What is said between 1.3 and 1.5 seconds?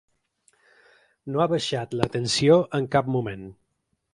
No ha